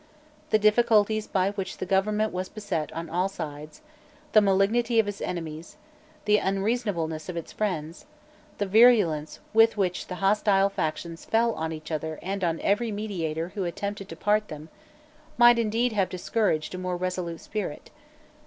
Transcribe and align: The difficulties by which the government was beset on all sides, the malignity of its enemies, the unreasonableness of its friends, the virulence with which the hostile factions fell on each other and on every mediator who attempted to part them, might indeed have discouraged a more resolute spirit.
The 0.49 0.57
difficulties 0.57 1.27
by 1.27 1.51
which 1.51 1.77
the 1.77 1.85
government 1.85 2.33
was 2.33 2.49
beset 2.49 2.91
on 2.93 3.07
all 3.07 3.29
sides, 3.29 3.81
the 4.31 4.41
malignity 4.41 4.97
of 4.99 5.07
its 5.07 5.21
enemies, 5.21 5.77
the 6.25 6.39
unreasonableness 6.39 7.29
of 7.29 7.37
its 7.37 7.51
friends, 7.51 8.07
the 8.57 8.65
virulence 8.65 9.41
with 9.53 9.77
which 9.77 10.07
the 10.07 10.15
hostile 10.15 10.69
factions 10.69 11.23
fell 11.23 11.53
on 11.53 11.71
each 11.71 11.91
other 11.91 12.17
and 12.23 12.43
on 12.43 12.59
every 12.61 12.91
mediator 12.91 13.49
who 13.49 13.63
attempted 13.63 14.09
to 14.09 14.15
part 14.15 14.47
them, 14.47 14.69
might 15.37 15.59
indeed 15.59 15.93
have 15.93 16.09
discouraged 16.09 16.73
a 16.73 16.79
more 16.79 16.97
resolute 16.97 17.41
spirit. 17.41 17.91